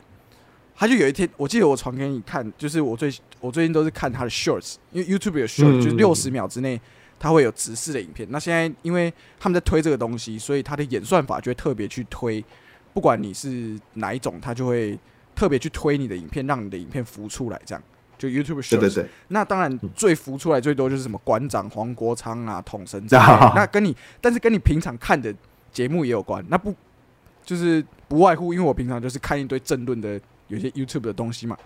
[0.75, 6.79] 他就有一天，我记得我传给你看，就是我最我最近都是看他的 shorts，因为 YouTube 有 short，、嗯就是六十秒之内
[7.19, 8.29] 他会有直视的影片。
[8.31, 12.45] 那现在因为他们在推这个东西，所以他的演算法就会特别去推，
[12.93, 14.99] 不管你是哪一种，他就会
[15.37, 17.83] 特别去推你的影片，让你的影片浮出来，这样
[18.19, 18.71] 就 YouTube shorts。
[18.71, 25.33] 对对对，那当然最浮出来最多就是什么馆长黄国昌啊、统神这样 那跟你，但是跟你平常看的
[25.71, 26.45] 节目也有关。
[26.49, 26.75] 那不
[27.45, 30.19] 就是不外乎，因为我平常就是看一堆政论的
[30.49, 31.57] 有些 YouTube 的东西嘛。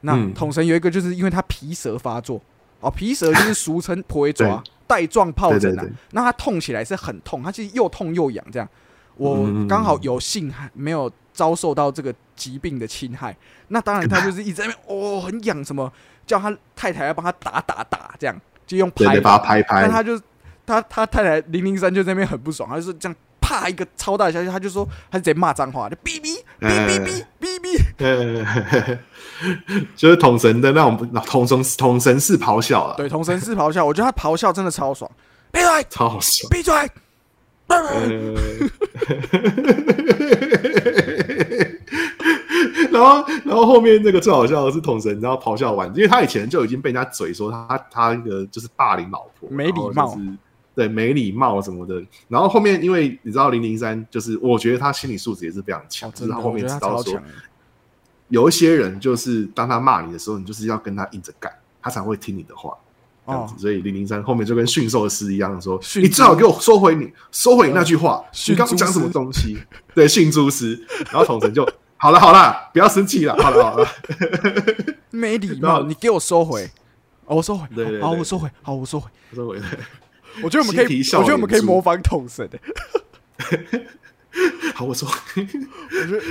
[0.00, 2.38] 那嗯统神有一个，就是因为他皮蛇发作
[2.80, 5.86] 哦，皮蛇就是俗称婆尾爪 带状疱疹啊。
[6.10, 8.68] 那他痛起来是很痛，他其实又痛又痒这样。
[9.16, 13.36] 我嗯刚好有幸还没有遭受到这个疾病的侵害，
[13.68, 15.92] 那当然他就是一直在那边哦很痒什么，
[16.24, 19.64] 叫他太太要帮他打打打这样，就用拍拍拍。
[19.82, 19.90] 但。
[19.90, 20.18] 他就
[20.64, 27.60] 他他太太零零三就在那边很不爽，他就是这样啪一个超大的消息，他就说他直接骂脏话，就哔哔哔哔哔
[27.98, 28.98] 哔
[29.96, 35.10] 就是统神的那种统神统神式咆哮了，对，同神式咆哮，我觉得他咆哮真的超爽，
[35.52, 36.48] 闭嘴，超好笑。
[36.48, 36.74] 闭嘴，
[37.68, 37.76] 呃，
[42.94, 50.38] 然后，然后后面那个最好笑的是统神，然后咆哮完，因为他以前就已经被人家嘴说他他那个就是霸凌老婆，没礼貌就是
[50.74, 52.02] 对没礼貌什么的。
[52.28, 57.20] 然后后面因为你知道零零三，就是我觉得他心理素质也是非常强，就是他后面知道说
[58.28, 61.52] 有一些人就是当他骂你的时候，你就是要跟他硬着干，
[61.82, 62.76] 他才会听你的话。
[63.26, 69.56] 这样子，哦，所以零零三后面就跟驯兽师一样说：“驯你最好给我收回你收回你那句话，驯你刚刚讲什么东西？”
[69.94, 70.78] 对，驯猪师。
[71.06, 71.66] 然后统神就
[72.04, 73.88] 好了，好了，不要生气了，好了，好了。
[75.08, 76.70] 没礼貌，你给我收回，
[77.24, 79.08] 哦，我收回，好，对对对我收回，好，我收回。
[79.34, 79.58] 收回。
[80.42, 82.58] 我觉得我们可以，我觉得我们可以模仿统神的。
[84.74, 86.22] 好，我说，我觉得。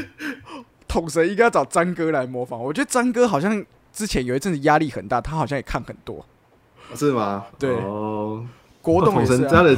[0.87, 2.63] 统神应该要找张哥来模仿。
[2.63, 6.23] 我觉得张哥好像之前有一阵子压力很大，他好像也看很多。
[6.93, 7.45] 是吗？
[7.57, 8.45] 对哦，
[8.79, 9.75] 国栋统神他的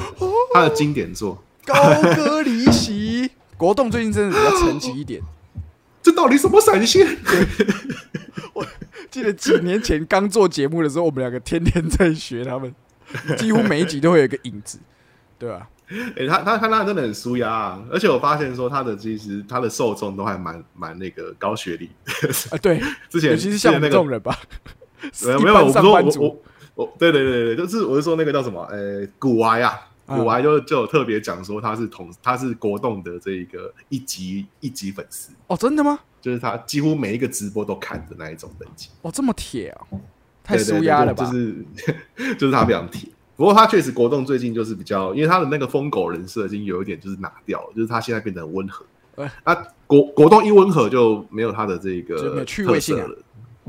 [0.53, 1.73] 他的经典作， 高
[2.17, 3.31] 歌离席。
[3.55, 5.21] 国栋最近真的比较沉寂一点。
[6.05, 7.17] 这到底什么闪现？
[8.53, 8.63] 我
[9.09, 12.71] 记得几年前刚做节目的时候，我们两个天天在学他们，
[13.39, 14.77] 几乎每一集都会有一个影子，
[15.39, 21.89] 对吧、哎、他他他那真的很舒压、啊，而且我发现说他的其实他的受众都还蛮蛮那个高学历。
[22.51, 22.57] 啊？
[22.61, 24.37] 对， 之前尤其是像那个这种人吧，
[25.23, 26.41] 没有没有，我般上说我我
[26.75, 29.73] 我对对对对，就是我是说那个叫什么，呃，古玩啊，
[30.07, 35.99] 嗯古玩就就有特别讲说他是同他是国栋的这一个一级一级粉丝，哦，真的吗？
[36.21, 39.87] 就是他几乎每一个直播都看的那一种等级，哦，这么铁啊，
[40.43, 41.25] 太舒压了吧？
[41.25, 41.65] 就是
[42.37, 43.09] 就是他非常铁。
[43.35, 48.85] 不过他确实国栋最近就是比较，因为他的那个疯狗人设已经有一点就是拿掉了，就是他现在变得很温和。
[49.15, 49.55] 哎那
[49.87, 53.17] 国国栋一温和就没有他的这个趣味性了，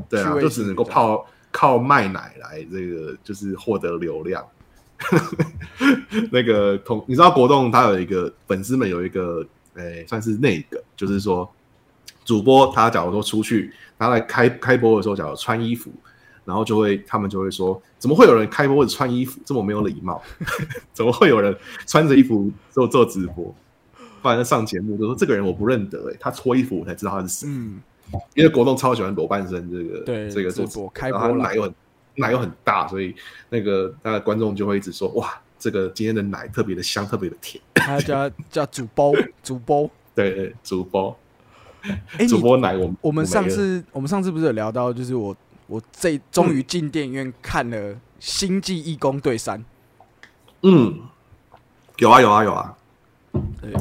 [0.08, 4.46] 对啊，就只能够靠靠卖奶来这个就是获得流量。
[6.32, 11.46] 那个同你知道国栋他有一个粉丝们有一个诶、算是那个，就是说
[12.24, 15.92] 主播他假如说出去，他来开开播的时候，假如穿衣服，
[16.46, 20.22] 然后就会他们就会说，怎么会有人开播或者穿衣服这么没有礼貌？
[20.94, 21.54] 怎么会有人
[21.86, 23.54] 穿着衣服做做直播？
[24.22, 27.46] 不然上节目就说这个人我不认得、欸，他脱衣服我才知道他是谁。
[27.48, 27.78] 嗯，
[28.34, 31.74] 因为国栋超喜欢裸半身这个对这个做直播开播啦后他奶又很
[32.20, 33.14] 奶又很大，所以
[33.50, 37.62] 那个那个观众就会一直说哇，这个今天的奶特别的香，特别的甜。
[37.74, 39.90] 他叫叫主播，主播。
[40.14, 41.16] 对 对，主播
[42.18, 49.60] 哎，主播奶我们我们上次我们上次不是有聊到，就是我我这终于进电影院看了《星际义工队三》。
[50.62, 51.00] 嗯
[51.98, 52.74] 有啊有啊有啊，
[53.60, 53.72] 对，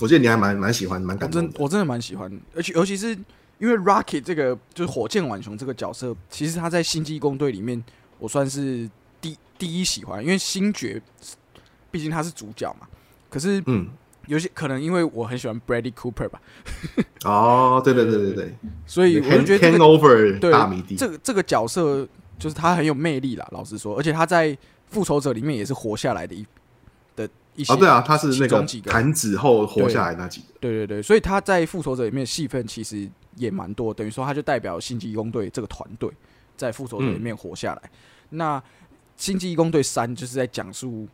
[0.00, 1.48] 我记得你还蛮蛮喜欢蛮感动的。
[1.48, 3.18] 真我真的蛮喜欢，而且尤其是
[3.60, 7.80] 因为 Rocket 这个就是火箭浣熊这个角色，其实他在星际义工队里面，
[8.18, 11.00] 我算是第第一喜欢，因为星爵
[11.92, 12.88] 毕竟他是主角嘛。
[13.28, 13.88] 可是嗯
[14.26, 16.40] 有些可能因为我很喜欢 Bradley Cooper 吧，
[17.24, 18.54] 哦，对对对对对，
[18.86, 22.06] 所以我就觉得这个 Hangover 对大迷弟，这个这个角色
[22.38, 24.56] 就是他很有魅力啦，老实说，而且他在
[24.88, 26.46] 复仇者里面也是活下来的一
[27.16, 36.10] 的一些哦对啊，他是那个中几个弹指后活下来那几个，对对对，所以他在复仇者里面的戏份其实也蛮多，等于说他就代表星际义工队这个团队
[36.56, 37.90] 在复仇者里面活下来。
[38.30, 38.62] 那
[39.16, 41.08] 星际义工队三就是在讲述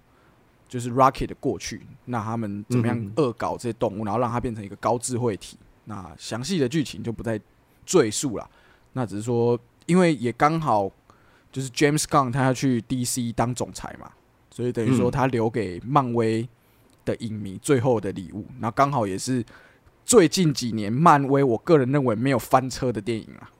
[0.69, 5.59] 就是 Rocket 的过去，那他们怎么样嗯恶搞这些动物，然后让它变成一个高智慧体。
[5.85, 7.41] 那详细的剧情就不再
[7.85, 8.51] 赘述了，
[8.93, 10.91] 那只是说，因为也刚好
[11.53, 14.11] 就是 James Gunn 他要去 DC 当总裁嘛，
[14.51, 16.49] 所以等于说嗯他留给漫威
[17.05, 19.45] 的影迷最后的礼物，然后刚好也是
[20.07, 23.51] 最近几年漫威我个人认为没有翻车的电影啊。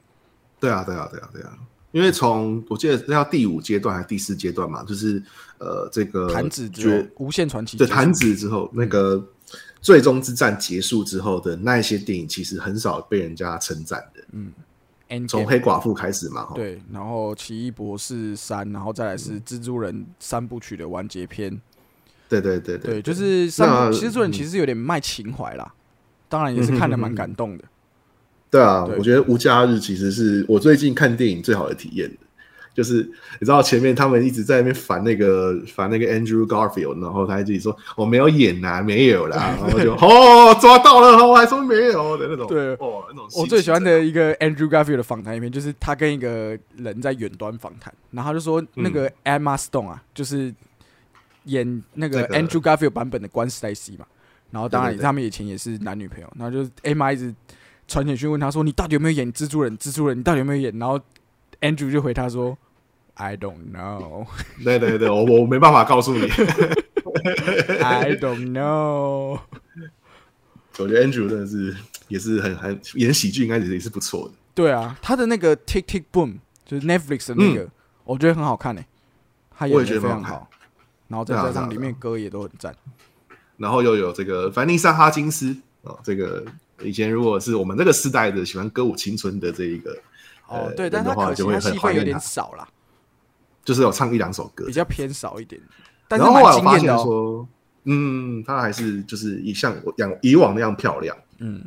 [0.59, 1.55] 对啊对啊对啊对啊，
[1.91, 5.21] 因为从我记得是要第五阶段还是第四阶段嘛，就是
[5.59, 9.23] 呃这个弹指之无限传奇对弹指之后，那个
[9.81, 14.23] 最终之战结束之后的那一些电影，其实很少被人家称赞的。
[15.09, 21.61] Endgame 从黑寡妇开始嘛，哈，对，然后奇异博士三，然后再来嗯是蜘蛛人三部曲的完结篇。
[22.27, 25.73] 对对对对，就是三那嗯部蜘蛛人其实有点卖情怀啦，
[26.29, 27.63] 当然也是看得蛮感动的。
[28.49, 28.97] 对啊，对。
[28.97, 32.09] 我觉得无假日其实是我最近看电影最好的体验
[32.73, 32.97] 就是
[33.39, 50.53] 你知道前面他们一直在那边烦那个烦那个 Andrew Garfield，然后他自己说我没有演呐、没有啦， 然后就哦抓到了，我还说没有的那种，对哦那种我最喜欢的一个 Andrew Garfield 的访谈影片，就是他跟一个人在远端访谈，然后他就说那个 Emma Stone 啊，就是
[51.45, 54.05] 演那个 Andrew Garfield 版本的关 Stacy 嘛，
[54.51, 57.33] 然后当然他们以前也是男女朋友，然后就是 Emma 一直
[57.87, 59.77] 传简讯问他说：“你到底有没有演蜘蛛人？
[59.77, 60.99] 蜘蛛人你到底有没有演？”然后
[61.61, 62.57] Andrew 就回他说
[63.15, 64.25] ：“I don't know,
[64.63, 66.27] 对对对，我我没办法告诉你。
[67.81, 69.39] I don't know。
[70.79, 71.75] 我觉得 Andrew 真的是
[72.07, 77.69] 也是很很演喜剧，应该也是也是不错的。”对啊，他的那个 Tick Tick Boom 就是 Netflix 的那个，
[78.03, 78.85] 我觉得很好看诶、
[79.55, 80.49] 他演的非常好，
[81.07, 82.75] 然后再加上里面歌也都很赞。
[83.57, 86.45] 然后又有这个凡妮莎哈金斯哦，这个
[86.81, 89.97] 以前如果是我们这个时代的喜欢歌舞青春的这一个
[90.47, 92.67] 呃，哦对，但人的话他可惜就会很他戏份有点少啦，
[93.65, 94.65] 就是有唱一两首歌。
[94.65, 95.61] 比，较偏少一点，
[96.07, 96.87] 但是然后后来我发现。
[96.97, 97.47] 说，
[97.89, 101.15] 嗯，她还是就是一像我样以往那样漂亮。
[101.39, 101.63] 嗯，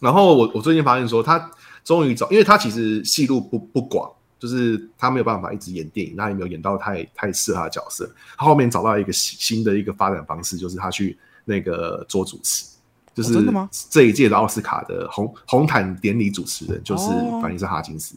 [0.00, 1.50] 然后我我最近发现说，她
[1.82, 4.10] 终于找，因为她其实戏路不不广，
[4.44, 8.06] 就是他没有办法一直演电影，那也没有演到太太适合他的角色。
[8.36, 12.66] 他后面找到一个新新的一个发展方式，就是他去那个做主持。
[13.14, 17.04] 就是哦真的吗这一届的奥斯卡的红红毯典礼主持人就是
[17.40, 18.16] 反正是哈金斯。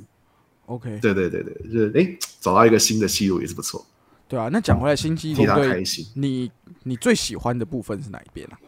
[0.66, 3.86] OK，对对对对，就是哎，找到一个新的戏路也是不错，
[4.28, 4.50] 对啊。
[4.52, 6.06] 那讲回来，星际替他开心。
[6.13, 6.52] 你
[6.84, 8.60] 你最喜欢的部分是哪一边啊？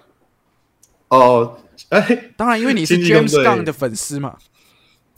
[1.09, 4.37] 哦，哎，当然，因为你是 James Gunn 的粉丝嘛。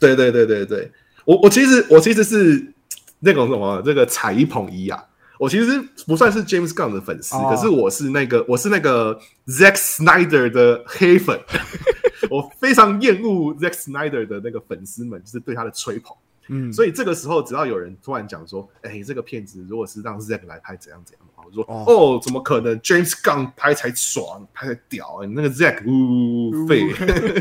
[0.00, 0.90] 对对对对对，
[1.24, 2.74] 我我其实我其实是
[3.20, 5.02] 那种什么这个踩一捧一啊，
[5.38, 11.40] 我其实不算是 James Gunn 的粉丝，哦可是我是那个我是那个 Zack Snyder 的黑粉，
[12.30, 16.16] 我非常厌恶 Zack Snyder 的那个粉丝们，就是对他的吹捧。
[16.48, 26.82] 嗯，所以这个时候，只要有人突然讲说：“哎、这个片子如果是让 Zack 来拍，怎样怎样？”我说：“哦哦怎么可能？James Gunn 拍才爽，拍才屌、你那个 Zack 呜废，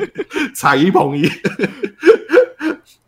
[0.53, 1.27] 踩一捧一。”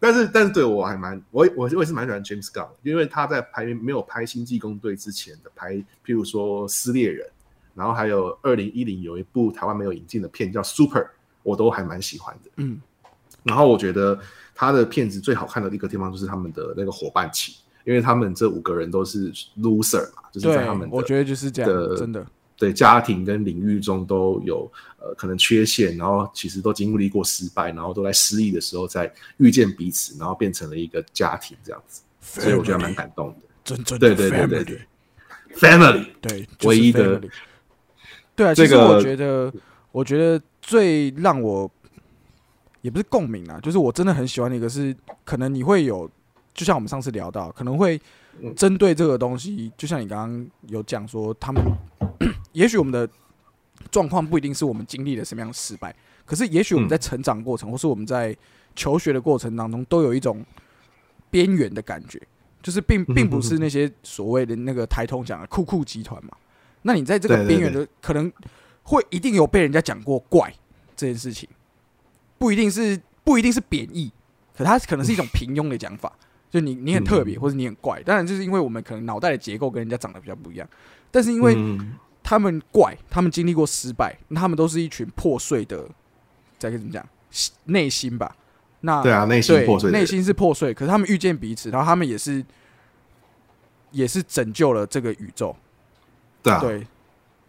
[0.04, 7.26] 但是，但是对我还蛮我我我也是蛮喜欢 James Gunn，的因为他在拍没有拍《星际工队》之前的拍，譬如说《撕裂人》，
[7.74, 11.00] 然后还有二零一零有一部台湾没有引进的片叫《Super》，
[11.42, 12.52] 我都还蛮喜欢的。
[12.58, 12.82] 嗯，
[13.44, 14.20] 然后我觉得
[14.54, 22.28] 他的片子最好看的一个地方就是他们的那个伙伴情，因为他们这五个人都是 loser 嘛，就是在他们，的我觉得就是这样，的真的。
[22.58, 33.36] 对家庭跟领域中都有呃可能缺陷，然后其实都经历过失败，然后都在失意的时候再遇见彼此，然后变成了一个家庭这样子，所以我觉得蛮感动的。
[33.64, 34.82] 真正的对对对对对。
[35.56, 37.22] Family，对，就是唯一的
[38.36, 39.54] 对啊，这个我觉得，
[39.92, 41.70] 我觉得最让我
[42.82, 46.10] 也不是共鸣啊，就是我真的很喜欢的一个是，可能你会有，
[46.56, 48.02] 就像我们上次聊到，可能会
[48.42, 48.52] 嗯。
[48.56, 51.64] 针对这个东西，就像你刚刚有讲说，他们
[52.54, 53.08] 也许我们的
[53.92, 55.94] 状况不一定是我们经历了什么样的失败，
[56.26, 58.36] 可是也许我们嗯在成长过程，或是我们在
[58.76, 60.44] 求学的过程当中，都有一种
[61.30, 62.22] 边缘的感觉，
[62.62, 66.32] 就是并并不是那些所谓的那个台通讲的酷酷集团嘛。
[66.84, 68.32] 那你在这个边缘的，可能
[68.84, 70.54] 会一定有被人家讲过怪
[70.96, 71.48] 这件事情，
[72.38, 74.12] 不一定是不一定是贬义，
[74.56, 76.12] 可它可能是一种平庸的讲法，
[76.52, 78.02] 就你你很特别，嗯或者你很怪。
[78.04, 80.68] 当然，就是因为我们可能脑袋的结构跟人家长得比较不一样，
[81.10, 85.86] 但是因为嗯他们怪，他们经历过失败，那他们都是一群破碎的，
[86.58, 87.06] 再跟怎么讲，
[87.66, 88.36] 内心吧。
[88.86, 92.44] 那对啊，内心破碎，内心是破碎，可是他们遇见彼此，然后他们也是
[93.92, 95.56] 也是拯救了这个宇宙，
[96.42, 96.86] 对啊，对，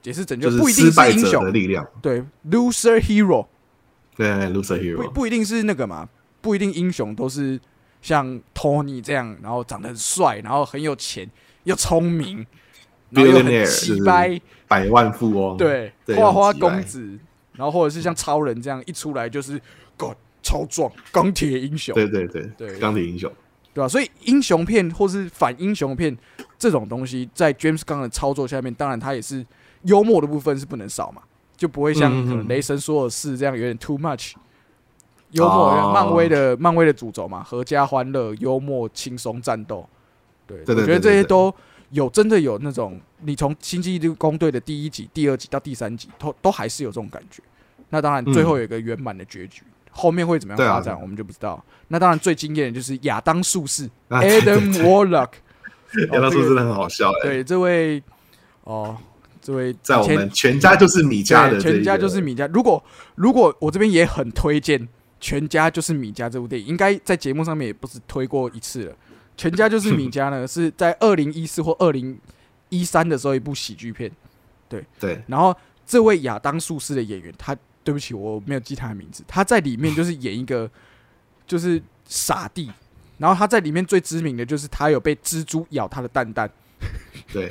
[0.05, 3.47] 也是拯救，就是不一定是英雄，力量，对，loser hero
[4.17, 6.09] 对，loser hero，不不一定是那个嘛，
[6.41, 7.61] 不一定英雄都是
[8.01, 11.29] 像 Tony 这样，然后长得很帅，然后很有钱
[11.65, 12.47] 又聪明，
[13.15, 17.19] Billionaire，奇掰，百万富翁，对，花花公子，
[17.53, 19.61] 然后或者是像超人这样一出来就是
[19.97, 22.79] God 超壮钢铁英雄，对对对对。
[22.79, 23.31] 钢铁英雄，
[23.73, 26.17] 对吧、所以英雄片或是反英雄片
[26.59, 29.45] 这种东西，在 James Gunn 的操作下面，当然他也是
[29.83, 31.23] 幽默的部分是不能少嘛，
[31.57, 34.33] 就不会像可能雷神说的事这样有点 too much。
[35.31, 35.93] 幽默，哦。
[35.93, 39.89] 漫威的漫威的主轴嘛，合家欢乐、幽默、轻松战斗。
[40.47, 41.53] 对，我觉得这些都
[41.95, 47.41] 有真的有那种，你从《星际工队》的第一集、第二集到第三集，都都还是有这种感觉。
[47.91, 51.65] 那当然，嗯最后有一个圆满的结局，后面会怎么样发展，我们就不知道。
[51.87, 55.31] 那当然，最惊艳的就是亚当术士 Adam Warlock。
[56.11, 58.03] 亚当术士真的很好笑哎，对，这位
[58.65, 58.97] 哦，
[59.41, 62.49] 这位在我们全家就是米家的全家就是米家。
[62.49, 62.83] 如果
[63.15, 64.81] 如果我这边也很推荐
[65.21, 68.93] 《全家就是米家》这部电影，应该在节目上面也不是推过一次了。
[69.37, 72.19] 《全家就是米家》呢，是在二零一四或二零
[72.69, 74.11] 一三的时候一部喜剧片。
[74.69, 75.55] 对对然后
[75.87, 80.71] 这位亚当术士的演员，他对不起，我没有记他的名字，他在里面就是演一个
[81.47, 82.71] 就是傻弟。
[83.17, 86.51] 然后他在里面最知名的就是他有被蜘蛛咬他的蛋蛋，
[87.33, 87.49] 对，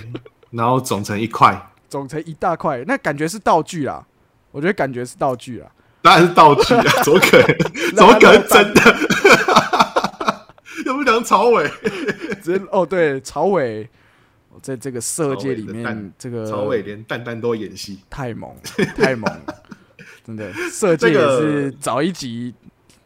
[0.52, 1.58] 然后肿成一块，
[1.90, 4.06] 肿成一大块，那感觉是道具啦。
[4.52, 5.72] 我觉得感觉是道具啊。
[6.02, 7.58] 当然是道具啊，怎么可能？
[7.96, 9.63] 怎么可能真的？
[11.14, 11.70] 有没有梁朝伟？
[12.42, 13.88] 直接哦，对，曹伟，
[14.50, 19.64] 哦在这个色界里面蛋，这个曹伟连蛋蛋都演戏，太猛了，太猛了，
[20.26, 20.52] 真的。
[20.72, 22.54] 色界也是早一集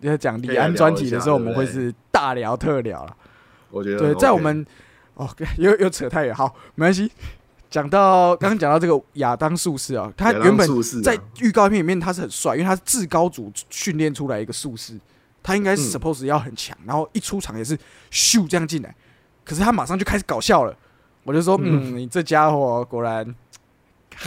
[0.02, 3.16] 要讲李安专题的时候，我们会是大聊特聊了。
[3.70, 4.66] 我觉得对，在我们
[5.16, 7.12] 哦，又又扯太远，好，没关系。
[7.70, 10.66] 讲到刚刚讲到这个亚当术士啊，他原本
[11.04, 14.98] 在预告片里面他是很帅，因为他是至高组训练出来一个术士，
[15.48, 17.74] 他应该是嗯 suppose 要很强，然后一出场也是
[18.12, 18.94] 咻这样进来，
[19.46, 20.76] 可是他马上就开始搞笑了，
[21.24, 23.34] 我就说，嗯，你这家伙果然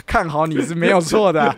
[0.07, 1.55] 看好你是没有错的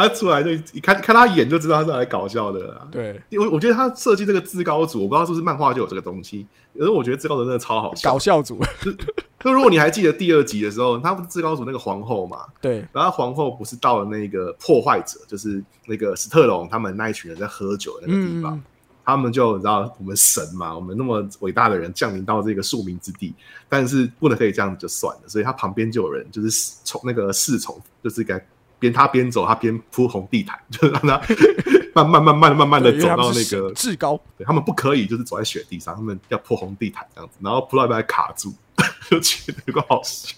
[0.00, 2.88] 他出来就一看看他演就知道他是来搞笑的啦。
[2.90, 6.46] 对，因为我觉得他设计这个至高组，我不知道是不是漫画就有这个东西，
[6.76, 8.18] 可是我觉得至高组真的超好笑搞。
[8.18, 8.58] 笑组，
[9.40, 18.62] 就如果你还记得第二集的时候，他不是至高组那个皇后嘛，对，然后皇后不是到了那个破坏者，就是那个史特龙他们那一群人在喝酒的那个地方，嗯，
[19.04, 23.34] 他们就你知道我们神嘛，我们那么伟大的人降临到这个庶民之地，
[23.68, 28.42] 但是不能可以这样子就算了，所以他旁边就有人就是从那个侍从，就是该
[28.80, 31.20] 边他边走，他边铺红地毯， 就让他
[31.94, 38.52] 慢慢慢慢慢慢的走到那个至高，对他们不可以就是走在雪地上，他们要铺红地毯这样子，然后铺到一半卡住，
[39.10, 40.34] 就觉得有个好笑。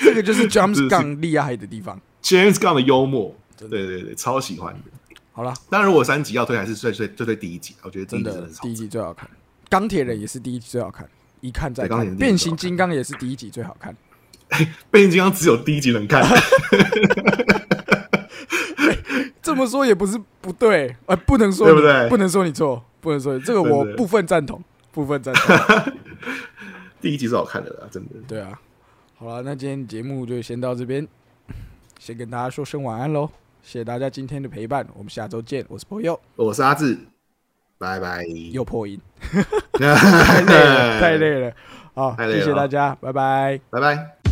[0.00, 1.98] 这个就是 James Gunn 厉害的地方。
[2.22, 5.16] James Gunn 的幽默，对对对，超喜欢的。
[5.32, 9.28] 好了，当然，如果三集要推，还是最最最最第一集，我觉得真的第一集最好看，
[9.68, 11.08] 钢铁人也是第一集最好看，
[11.40, 12.16] 一看再看。
[12.16, 13.94] 变形金刚也是第一集最好看。
[14.90, 16.22] 变形金刚只有第一集能看，
[19.42, 25.94] 这么说也不是不对，呃，不能说你对不对不能说你错，不能说这个我部分赞同，部分赞同。
[27.00, 28.10] 第一集是好看的啦，真的。
[28.26, 28.58] 对啊，
[29.18, 31.06] 好了，那今天节目就先到这边，
[31.98, 33.28] 先跟大家说声晚安喽，
[33.62, 36.96] 谢谢大家今天的陪伴，我们下周见，我是朋友，我是阿志，
[37.76, 38.24] 拜拜。
[38.52, 38.98] 又破音，
[39.78, 41.52] 太太累了，太累了，
[41.94, 43.60] 好，谢太累了谢大家，拜拜。
[43.68, 44.23] 拜拜。